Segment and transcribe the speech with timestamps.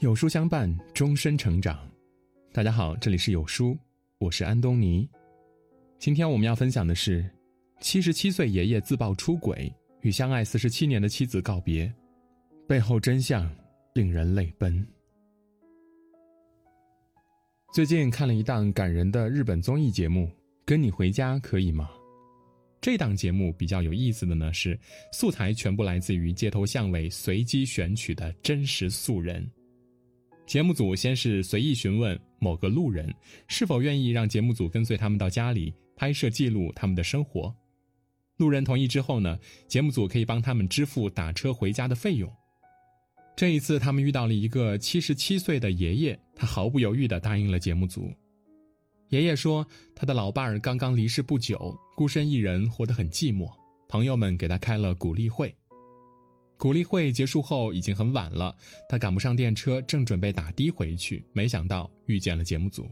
[0.00, 1.76] 有书相伴，终身成长。
[2.52, 3.76] 大家好，这里是有书，
[4.18, 5.08] 我是安东尼。
[5.98, 7.28] 今天我们要分享的是：
[7.80, 11.92] 七十七岁爷爷自曝出轨，与相爱四十七年的妻子告别，
[12.68, 13.50] 背后真相
[13.92, 14.86] 令人泪奔。
[17.74, 20.26] 最近看了一档感人的日本综艺节目
[20.64, 21.90] 《跟你回家可以吗》。
[22.80, 24.78] 这档节目比较有意思的呢是，
[25.12, 29.44] 素材全部来自于街头巷尾随机选取的真实素人。
[30.48, 33.14] 节目组先是随意询问某个路人，
[33.48, 37.54] 是否愿意让节目组跟随他们到家里拍摄记录他们的生活。
[38.38, 42.32] 路人同意之后呢，节目组可以帮他们支付打车回家的费用。
[43.36, 48.10] 这一次，他们遇到了一个七十七岁的爷爷，他毫不犹豫地答应了节目组。
[49.10, 53.46] 爷爷说，他的老伴儿刚刚离世不久，孤身一人，活得很寂寞。
[53.86, 55.54] 朋友们给他开了鼓励会。
[56.58, 58.54] 鼓励会结束后已经很晚了，
[58.88, 62.90] 他赶不上电车，正准备打的回去，没想到遇见了节目组。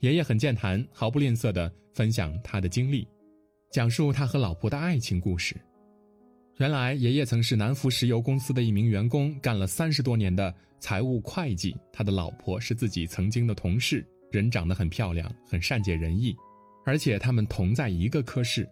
[0.00, 3.06] 爷爷很健谈，毫不吝啬地分享他的经历，
[3.70, 5.54] 讲述他和老婆的爱情故事。
[6.56, 11.76] 原来爷爷曾是南孚石油公司的一名员工，干了三十多年的财务会计。
[11.92, 16.34] 他的老婆是自己曾经的同事，人长得很漂亮，很善解人意，
[16.86, 18.66] 而且他们同在一个科室。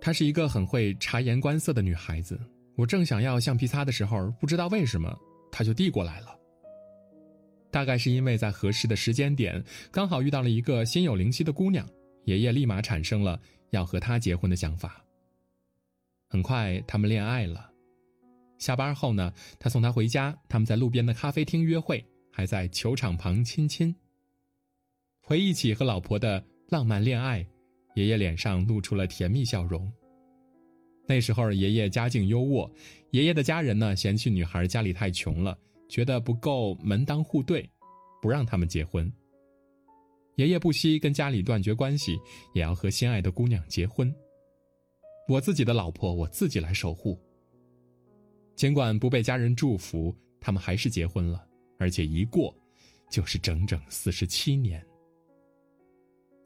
[0.00, 2.38] 她是一个很会察言观色的女孩子。
[2.80, 5.14] 我正想要橡皮擦的时候，不知道为什么，
[5.52, 6.34] 他就递过来了。
[7.70, 11.86] 大概是因为在合适的时间点，刚好遇到了一个心有灵犀的姑娘，
[12.24, 15.04] 爷爷立马产生了要和她结婚的想法。
[16.26, 17.70] 很快，他们恋爱了。
[18.56, 23.94] 下班后呢，他送她回家，他们在路边的咖啡厅约会，还在球场旁亲亲。
[25.20, 27.46] 回忆起和老婆的浪漫恋爱，
[27.94, 29.92] 爷爷脸上露出了甜蜜笑容。
[31.10, 32.70] 那时候爷爷家境优渥，
[33.10, 35.58] 爷爷的家人呢嫌弃女孩家里太穷了，
[35.88, 37.68] 觉得不够门当户对，
[38.22, 39.12] 不让他们结婚。
[40.36, 42.16] 爷爷不惜跟家里断绝关系，
[42.54, 44.14] 也要和心爱的姑娘结婚。
[45.26, 47.18] 我自己的老婆我自己来守护。
[48.54, 51.44] 尽管不被家人祝福，他们还是结婚了，
[51.80, 52.56] 而且一过
[53.10, 54.80] 就是整整四十七年。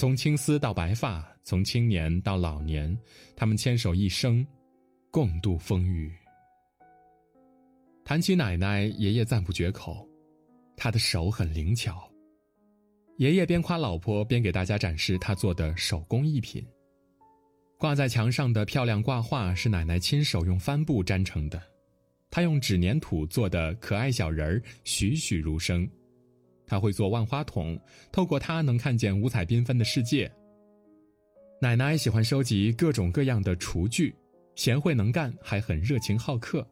[0.00, 2.98] 从青丝到白发，从青年到老年，
[3.36, 4.42] 他们牵手一生，
[5.10, 6.10] 共度风雨。
[8.02, 10.08] 谈起奶奶，爷爷赞不绝口，
[10.74, 12.10] 他的手很灵巧。
[13.18, 16.66] 爷爷边夸老婆，边给大家展示他做的手工艺品。
[17.76, 21.62] 挂在墙上的漂亮挂画是奶奶亲手用帆布粘成的，
[22.30, 25.86] 她用纸粘土做的可爱小人儿栩栩如生。
[26.70, 27.76] 他会做万花筒，
[28.12, 30.30] 透过它能看见五彩缤纷的世界。
[31.60, 34.14] 奶奶喜欢收集各种各样的厨具，
[34.54, 36.64] 贤惠能干，还很热情好客。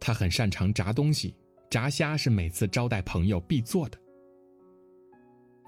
[0.00, 1.32] 她很擅长炸东西，
[1.70, 3.98] 炸虾是每次招待朋友必做的。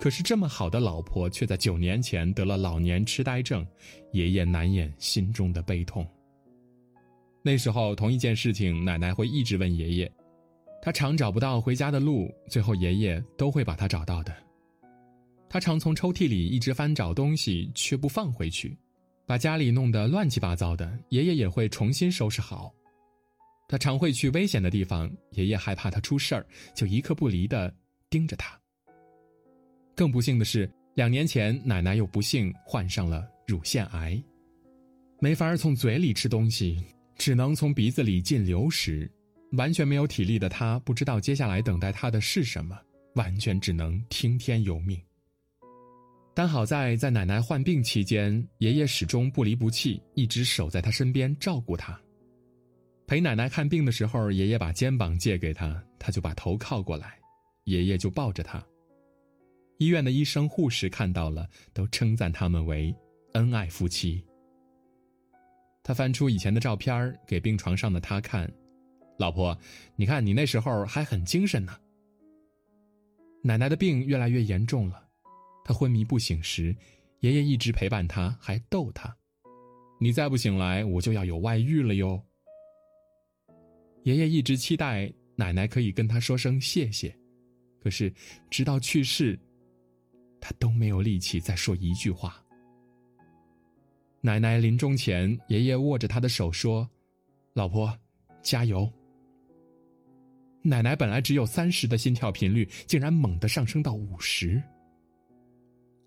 [0.00, 3.64] 可是这么好的老婆，却在九年前得了老年痴呆症，
[4.10, 6.04] 爷爷难掩心中的悲痛。
[7.40, 10.12] 那时候，同一件事情，奶奶会一直问爷爷。
[10.84, 14.34] 他常找不到回家的路，最后爷爷都会把他找到的。
[15.48, 18.76] 他常从抽屉里一直翻找东西，却不放回去，
[19.24, 22.74] 把家里弄得乱七八糟的，爷爷也会重新收拾好。
[23.68, 26.44] 他常会去危险的地方，爷爷害怕他出事儿，
[26.74, 27.72] 就一刻不离的
[28.10, 28.58] 盯着他。
[29.94, 34.20] 更不幸的是，两年前奶奶又不幸患上了乳腺癌，
[35.20, 36.84] 没法从嘴里吃东西，
[37.16, 39.08] 只能从鼻子里进流食。
[39.52, 42.78] 完全没有体力的他，不知道接下来等待他的是什么，
[43.14, 45.00] 完全只能听天由命。
[46.34, 52.00] 但好在在奶奶患病期间，爷爷始终不离不弃，一直守在他身边照顾他。
[53.06, 57.18] 陪奶奶看病的时候，爷爷把肩膀借给他，他就把头靠过来，
[57.64, 58.64] 爷爷就抱着他。
[59.76, 62.94] 医院的医生护士看到了，都称赞他们为
[63.34, 64.24] 恩爱夫妻。
[65.82, 68.50] 他翻出以前的照片给病床上的他看。
[69.22, 69.56] 老婆，
[69.94, 71.78] 你看你那时候还很精神呢。
[73.40, 75.00] 奶奶的病越来越严重了，
[75.64, 76.74] 她昏迷不醒时，
[77.20, 79.16] 爷爷一直陪伴她，还逗她
[80.00, 82.20] ：“你再不醒来，我就要有外遇了哟。”
[84.02, 87.16] 爷爷一直期待奶奶可以跟他说声谢谢，
[87.80, 88.12] 可是
[88.50, 89.38] 直到去世，
[90.40, 92.44] 他都没有力气再说一句话。
[94.20, 96.90] 奶奶临终前，爷爷握着她的手说
[97.54, 97.96] ：“老婆，
[98.42, 98.92] 加油。”
[100.62, 104.62] 奶奶本来只有三十的心跳频率，竟然猛地上升到五十。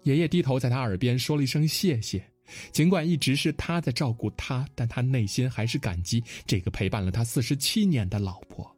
[0.04, 2.24] 爷爷低头在他耳边说了一声谢谢，
[2.72, 8.74] 尽管一直是他在照顾他，但他内心还是感激这个陪伴了他四十七年的老婆。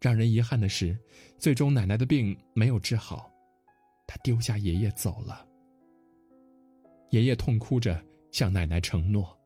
[0.00, 0.98] 让人遗憾的是，
[1.38, 3.30] 最终奶奶的病没有治好，
[4.06, 5.46] 她丢下爷爷走了。
[7.10, 9.36] 爷爷痛哭着向奶奶承诺：“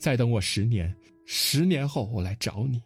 [0.00, 0.96] 再等我十年，
[1.26, 2.80] 十年后我来找你。”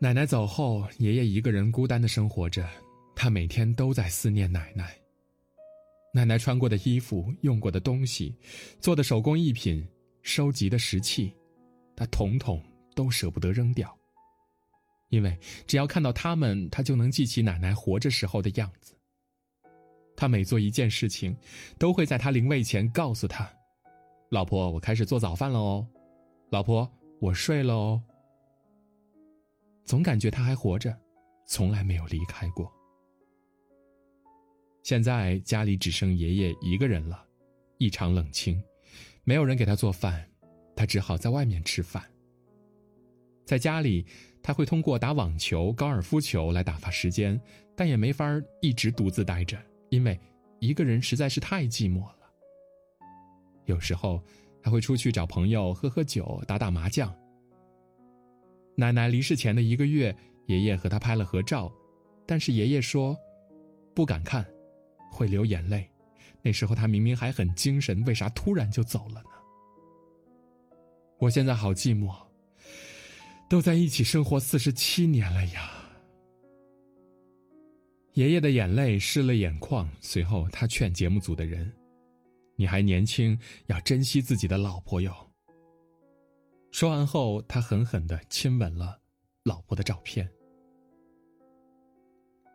[0.00, 2.68] 奶奶走后，爷爷一个人孤单的生活着，
[3.14, 4.94] 他每天都在思念奶奶。
[6.12, 8.36] 奶奶穿过的衣服、用过的东西、
[8.80, 9.86] 做的手工艺品、
[10.22, 11.32] 收集的石器，
[11.96, 12.62] 他统统
[12.94, 13.96] 都舍不得扔掉。
[15.10, 15.36] 因为
[15.66, 18.94] 只要看到他们，他就能记起奶奶活着时候的样子。
[20.16, 21.34] 他每做一件事情，
[21.78, 23.50] 都会在他临位前告诉他
[24.30, 25.86] ：“老婆，我开始做早饭了哦。
[26.50, 26.88] ”“老婆，
[27.20, 28.02] 我睡了哦。”
[29.84, 30.96] 总感觉他还活着，
[31.46, 32.72] 从来没有离开过。
[34.82, 37.26] 现在家里只剩爷爷一个人了，
[37.78, 38.62] 异常冷清，
[39.24, 40.28] 没有人给他做饭，
[40.76, 42.02] 他只好在外面吃饭。
[43.46, 44.06] 在家里，
[44.42, 47.38] 他会通过打网球、高尔夫球来打发时间，
[47.76, 48.26] 但也没法
[48.62, 49.58] 一直独自待着。
[49.90, 50.18] 因为
[50.60, 52.30] 一个人实在是太寂寞了。
[53.66, 54.22] 有时候
[54.62, 57.14] 还会出去找朋友喝喝酒、打打麻将。
[58.76, 60.14] 奶奶离世前的一个月，
[60.46, 61.72] 爷爷和她拍了合照，
[62.26, 63.16] 但是爷爷说
[63.94, 64.44] 不敢看，
[65.10, 65.88] 会流眼泪。
[66.42, 69.30] 那时候他明明还很精神，为啥突然就走了呢？
[71.18, 72.14] 我现在好寂寞，
[73.48, 75.70] 都在一起生活四十七年了呀。
[78.12, 81.72] 爷爷的眼泪湿了眼眶，随后他劝节目组的人
[82.56, 85.12] ：“你还年轻，要珍惜自己的老婆哟。”
[86.74, 88.98] 说完后，他狠狠的亲吻了
[89.44, 90.28] 老婆的照片。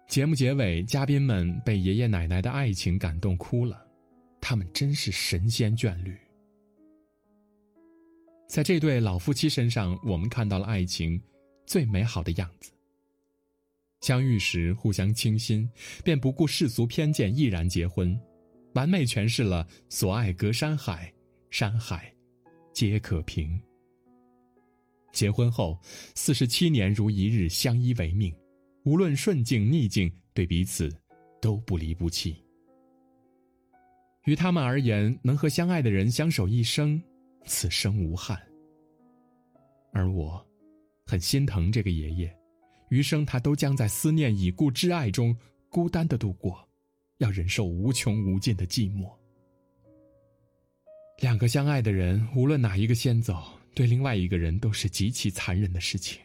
[0.09, 3.81] 节目结尾，嘉宾们被爷爷奶奶的爱情感动哭了，
[4.41, 6.17] 他们真是神仙眷侣。
[8.45, 11.17] 在这对老夫妻身上，我们看到了爱情
[11.65, 12.73] 最美好的样子。
[14.01, 15.71] 相遇时互相倾心，
[16.03, 18.19] 便不顾世俗偏见，毅然结婚，
[18.73, 21.13] 完美诠释了“所爱隔山海，
[21.49, 22.13] 山海
[22.73, 23.57] 皆可平”。
[25.11, 25.77] 结婚后
[26.15, 28.33] 四十七年如一日，相依为命，
[28.83, 30.89] 无论顺境逆境，对彼此
[31.41, 32.43] 都不离不弃。
[34.25, 37.01] 于他们而言，能和相爱的人相守一生，
[37.45, 38.39] 此生无憾。
[39.91, 40.45] 而我，
[41.07, 42.35] 很心疼这个爷爷。
[42.89, 45.35] 余生，他都将在思念已故挚爱中
[45.69, 46.67] 孤单的度过，
[47.17, 49.11] 要忍受无穷无尽的寂寞。
[51.19, 53.43] 两个相爱的人，无论哪一个先走，
[53.73, 56.19] 对另外一个人都是极其残忍的事情。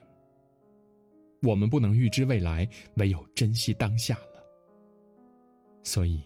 [1.43, 4.45] 我们不能预知未来，唯有珍惜当下了。
[5.83, 6.23] 所以，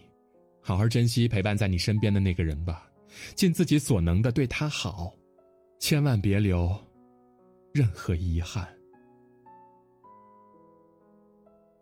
[0.61, 2.89] 好好珍惜陪伴在你身边的那个人吧，
[3.35, 5.13] 尽自己所能的对他好，
[5.79, 6.73] 千万别留
[7.73, 8.67] 任何遗憾。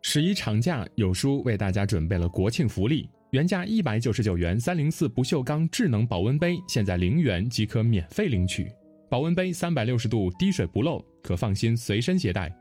[0.02, 8.72] 十一长假，有书为大家准备了国庆福利，原价一百九十九元三零四不锈钢智能保温杯，现在零元即可免费领取。
[9.10, 12.54] 保温杯三百六十度滴水不漏，可放心随身携带，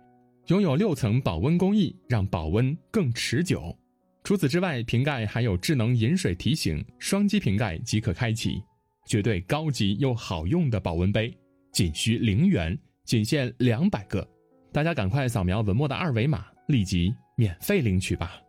[0.46, 3.76] 拥有六层保温工艺，让保温更持久。
[4.22, 8.62] 除此之外，瓶盖还有智能饮水提醒，双击瓶盖即可开启，
[9.06, 11.32] 绝对高级又好用的保温杯，
[11.72, 14.26] 仅需零元，仅限两百个，
[14.72, 17.14] 大家赶快扫描文末的二维码，立即。
[17.38, 18.40] 免费领取吧。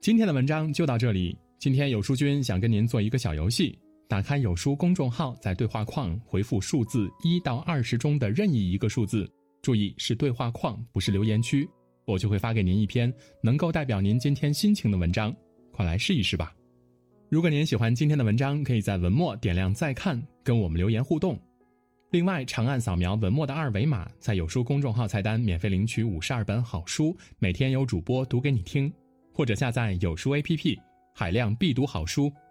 [0.00, 1.36] 今天的文章就到这里。
[1.58, 3.76] 今天有书君想跟您做一个小游戏：
[4.06, 9.28] 打开有书公众号，在对话框回复数字一到二十中的任意一个数字，
[9.62, 11.68] 注意是对话框，不是留言区，
[12.04, 15.34] 我就会发给您一篇能够代表您今天心情的文章。
[15.72, 16.54] 快来试一试吧！
[17.30, 21.36] 如果您喜欢今天的文章，可以在文末点亮再看，跟我们留言互动。
[22.10, 28.88] 另外，长按扫描文末的二维码，在有书公众号菜单免费领取五十二本好书，每天有主播读给你听；
[29.32, 30.78] 或者下载有书 APP，
[31.12, 32.32] 海量必读好书